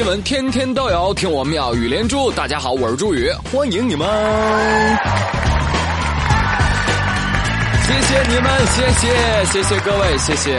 [0.00, 2.32] 新闻天天都有，听我妙语连珠。
[2.32, 4.08] 大家好，我是朱宇，欢迎你们！
[7.82, 10.58] 谢谢你们，谢谢谢谢各位，谢谢。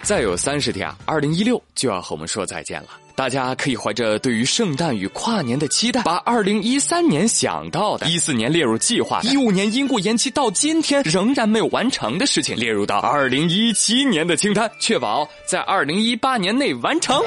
[0.00, 2.88] 再有三十天，二零一六就要和我们说再见了。
[3.16, 17.22] 大家可以怀着对于圣诞与跨年的期待，把二零一三年想到的，一四年列入计划，一五年因故延期到今天仍然没有完成的事情列入到二零一七年的清单，确保在二零一八年内完成。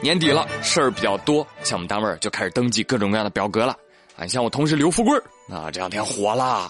[0.00, 3.76] 年底了，事儿比较多，像我们单位就开始登记各种各样的表格了。
[4.16, 5.18] 啊，像我同事刘富贵
[5.50, 6.68] 啊，这两天火了。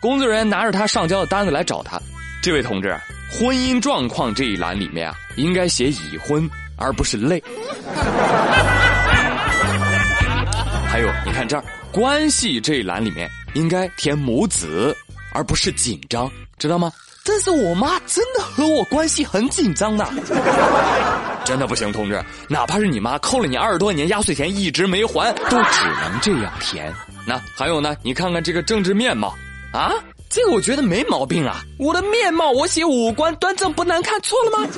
[0.00, 2.00] 工作人员拿着他上交的单子来找他，
[2.44, 2.94] 这位同志，
[3.30, 7.42] 婚姻状况这一栏里面啊，应该写已婚，而不是累。
[10.86, 14.94] 还有，你看这儿，关系这一栏里面应该填母子，
[15.32, 16.92] 而不是紧张，知道吗？
[17.24, 20.06] 但是我妈真的和我关系很紧张的，
[21.46, 26.92] 真的不行，同志，哪怕是你妈扣了你二十多年压岁钱一直没还，都只能这样填。
[27.26, 27.96] 那还有呢？
[28.02, 29.34] 你看看这个政治面貌。
[29.72, 29.90] 啊，
[30.34, 31.62] 这个我觉得没毛病啊！
[31.78, 34.68] 我的面貌我写五官端正不难看，错了吗？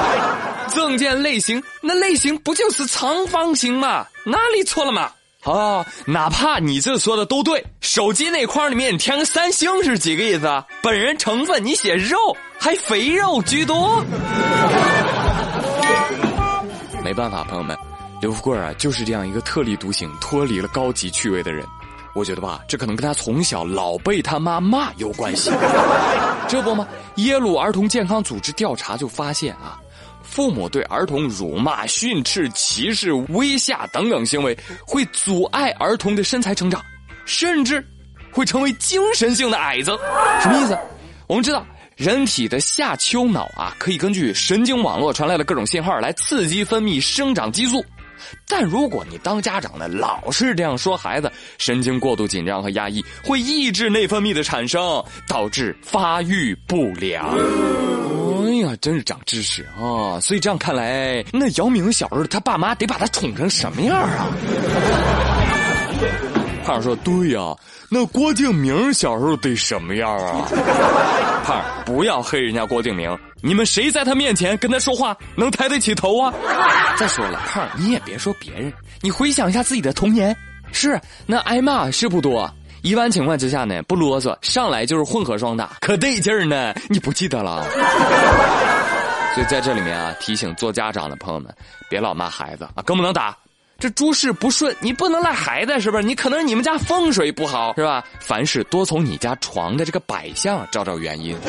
[0.72, 4.06] 证件类型，那类型不就是长方形吗？
[4.24, 5.10] 哪里错了嘛？
[5.42, 10.64] 哦，哪怕你这说的都对，手机那框里面你填个三星是几个意思啊？
[10.82, 12.16] 本人成分你写肉，
[12.58, 14.02] 还肥肉居多。
[17.04, 17.76] 没办法，朋友们，
[18.22, 21.62] 刘富贵啊，就是这样一个特立独行、脱离了高级趣味的人。
[22.14, 25.50] 我觉得吧，这可能跟他从小老被他妈骂有关系。
[26.48, 26.86] 这不吗？
[27.16, 29.80] 耶鲁儿童健康组织调查就发现啊，
[30.22, 34.56] 父母对儿童辱骂、训斥、歧视、威吓等等行为，
[34.86, 36.80] 会阻碍儿童的身材成长，
[37.24, 37.84] 甚至
[38.30, 39.90] 会成为精神性的矮子。
[40.40, 40.78] 什么意思？
[41.26, 47.84] 我们知道，人体的下丘脑啊，可以根据神经网络传来的各种信号来刺激分泌生长激素。
[48.48, 57.36] 但如果你当家长的老是这样说孩子，神经过度紧张和压抑会抑制内分泌的产生，导致发育不良。
[58.46, 60.20] 哎呀，真是长知识啊！
[60.20, 64.28] 所以这样看来，那姚明小时候他爸妈得把他宠成什么样啊？
[66.64, 67.54] 胖说：“对呀，
[67.90, 70.48] 那郭敬明小时候得什么样啊？”
[71.44, 73.16] 胖，不要黑人家郭敬明。
[73.42, 76.32] 你们谁在他面前跟他说话能抬得起头啊？
[76.96, 80.34] 再说了，胖，你也别说别人，你回想一下自己的童年，
[80.72, 82.50] 是那挨骂是不多，
[82.80, 87.62] 一般情况之下呢，不啰嗦，上来就是混合双打，可得劲儿呢，你不记得了？
[89.34, 91.54] 所以在这里面啊，提醒做家长的朋友们，
[91.90, 93.36] 别老骂孩子啊，更不能打。
[93.78, 96.02] 这诸事不顺，你不能赖孩子，是不是？
[96.02, 98.04] 你可能你们家风水不好，是吧？
[98.20, 101.36] 凡事多从你家床的这个摆向找找原因。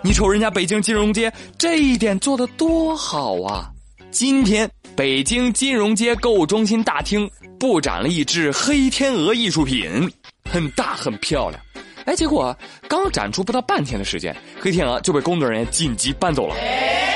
[0.00, 3.68] 你瞅人家北京金融街这一点做的多好啊！
[4.10, 10.10] 今天北京金融街购物中心大厅布展了一只黑天鹅艺术品，
[10.50, 11.60] 很大很漂亮。
[12.08, 12.56] 哎，结果
[12.88, 16.56] 刚展出不到半天的时间，黑天鹅就被工作人员紧急搬走了。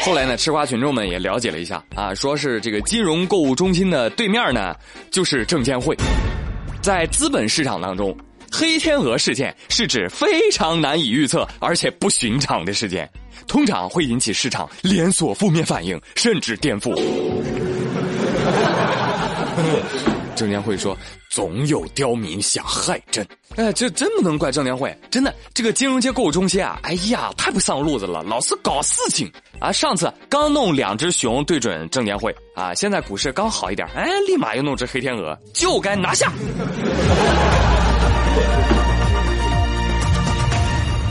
[0.05, 4.77] 后来呢，吃瓜群众们也了解了一下啊，说是这个金融购物中心的对面呢，
[5.11, 5.97] 就是证监会，
[6.83, 8.15] 在资本市场当中。
[8.55, 13.11] 黑天鹅事件是指非常难以预测而且不寻常的事件，
[13.47, 16.95] 通常会引起市场连锁负面反应，甚至颠覆。
[20.33, 20.97] 证监会说，
[21.31, 23.27] 总有刁民想害朕。
[23.57, 29.71] 哎，这真不能怪证监会，真的，这个金融街购物中心啊，哎呀，太不上路子了，老是搞事情啊！
[29.71, 36.33] 上次刚弄两只熊对准证监会啊，现在股市刚好一点，哎，立马又弄只黑天鹅，就该拿下。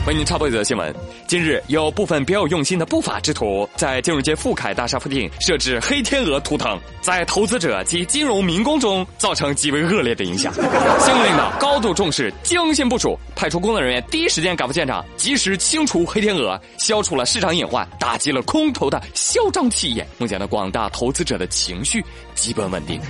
[0.04, 0.92] 为您插播一则新闻：
[1.28, 10.52] 近日，有部分别有用心的不法之徒在金融街富凯大厦附近设置黑天鹅图腾，在投资者及金融民工中造成极为恶劣的影响。
[10.54, 20.04] 新闻领导高度重视，精心部署，派出工作人员第一时间赶赴现场，及时清除黑天鹅，消除了市场隐患，打击了空头的嚣张气焰。
[20.18, 23.00] 目前的广大投资者的情绪基本稳定。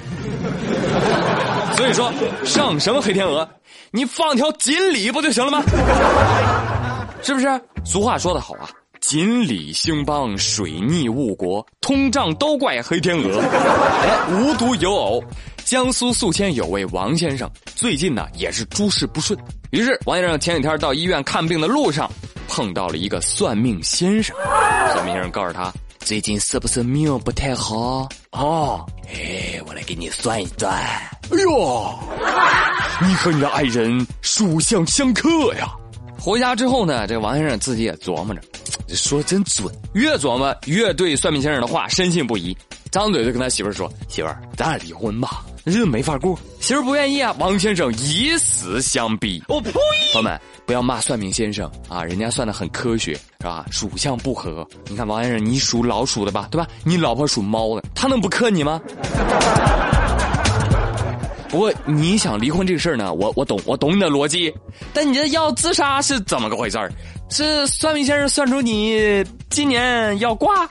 [1.75, 2.13] 所以说，
[2.45, 3.49] 上什么黑天鹅？
[3.91, 5.63] 你放条锦鲤不就行了吗？
[7.23, 7.47] 是不是？
[7.85, 8.69] 俗话说得好啊
[9.01, 13.41] ，“锦鲤兴邦，水逆误国，通胀都怪黑天鹅。
[14.03, 15.23] ”哎，无独有偶，
[15.65, 19.39] 江苏宿迁有位王先生，最近呢也是诸事不顺。
[19.71, 22.11] 于是王先生前几天到医院看病的路上，
[22.49, 24.37] 碰到了一个算命先生。
[24.93, 28.09] 算命先生告诉他，最近是不是命不太好？
[28.33, 30.73] 哦，哎，我来给你算一算。
[30.73, 31.99] 哎呦，
[33.01, 35.73] 你和你的爱人属相相克呀。
[36.25, 38.41] 回家之后呢，这王先生自己也琢磨着，
[38.87, 42.57] 这说的真准，越琢磨越对算命先生的话深信不疑。
[42.93, 49.43] 张嘴就跟他媳妇说：“媳妇儿，咱俩离婚吧，日子没法过。”媳妇不愿意啊，王先生以死相逼。
[49.49, 49.73] 我呸！
[49.73, 49.83] 朋
[50.15, 53.67] 友们，不要骂算命先生啊，人家算的很科学，是吧？
[53.73, 56.69] 属相不合，你看王先生，你属老鼠的吧，对吧？
[56.85, 58.81] 你老婆属猫的，他能不克你吗？
[61.53, 64.51] 不过你想离婚这个事儿呢，我我懂，我懂你的逻辑。
[64.95, 66.91] 但你这要自杀是怎么个回事儿？
[67.29, 70.67] 是算命先生算出你今年要挂？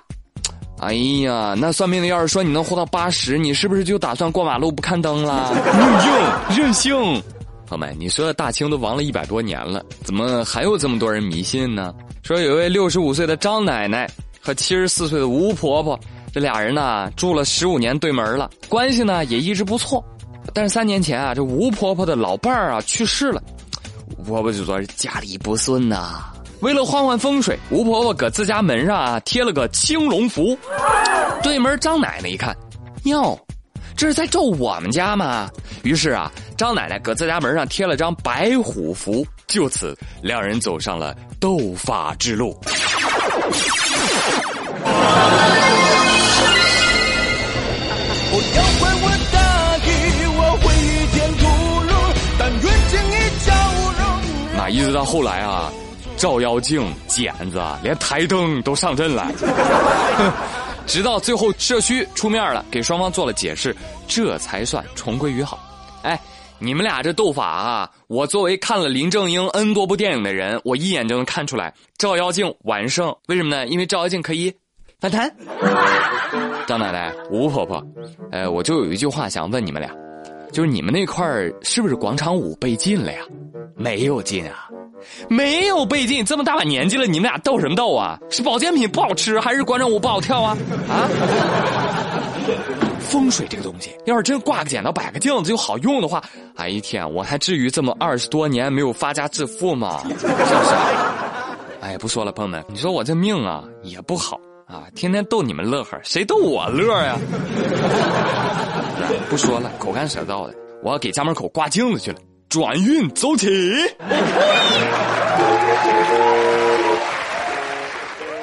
[0.79, 5.53] 哎呀，那算命的要是说你能活到八十，你是不是就打算过马路不看灯了？
[5.77, 7.23] 任性任性！
[7.67, 11.93] 朋友们，你说大清都亡了一百多年了，怎么还有这么多人迷信呢？
[12.23, 14.09] 说有位六十五岁的张奶奶
[14.41, 15.99] 和七十四岁的吴婆婆，
[16.33, 20.03] 这俩人呢住了十五年对门了，关系呢也一直不错。
[20.53, 23.41] 但是三年前啊，这吴婆婆的老伴儿啊去世了，
[24.17, 26.25] 吴婆婆就说家里不顺呐。
[26.59, 30.57] 为了换换风水，吴婆婆搁自家门上啊贴了个青龙符。
[31.41, 32.55] 对门张奶奶一看，
[33.05, 33.39] 哟，
[33.95, 35.49] 这是在咒我们家吗？
[35.83, 39.25] 于是啊，张奶奶搁自家门上贴了张白虎符。
[39.47, 42.55] 就此，两人走上了斗法之路。
[55.01, 55.73] 到后来啊，
[56.15, 59.27] 照妖镜、剪子，连台灯都上阵了。
[60.85, 63.75] 直到最后社区出面了，给双方做了解释，
[64.07, 65.57] 这才算重归于好。
[66.03, 66.21] 哎，
[66.59, 73.11] 你们俩这斗法啊，我作为看了林正英 N 多部电影的人，我一眼就能看出来，照妖镜完胜。
[73.27, 73.65] 为什么呢？
[73.65, 74.53] 因为照妖镜可以
[74.99, 75.35] 反弹。
[76.67, 77.83] 张奶奶、吴婆婆，
[78.31, 79.91] 呃，我就有一句话想问你们俩，
[80.53, 83.21] 就是你们那块儿是不是广场舞被禁了呀？
[83.77, 84.67] 没有禁啊，
[85.27, 86.23] 没有被禁。
[86.23, 88.19] 这么大把年纪了，你们俩斗什么斗啊？
[88.29, 90.57] 是保健品不好吃，还是广场舞不好跳啊？
[90.89, 91.09] 啊？
[92.99, 96.23] 风水这个东西，要是真挂个剪刀、摆个镜子就好用的话，
[96.55, 100.01] 哎呀天，我还至于这么二十多年没有发家致富吗？
[100.07, 100.75] 是不是？
[101.81, 104.39] 哎，不说了，朋友们，你说我这命啊也不好。
[104.67, 107.17] 啊，天天逗你们乐呵，谁逗我乐呀？
[109.29, 112.17] 不说了，口干舌燥的，我要给家门口挂镜子去了。
[112.51, 113.47] 转运走起！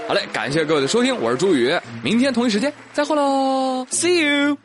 [0.06, 4.56] 好嘞，感谢各位的收听，我是朱宇，明天同一时间再会喽，See you。